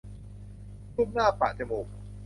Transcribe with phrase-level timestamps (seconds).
[0.95, 1.85] ลูบหน้าปะจมูก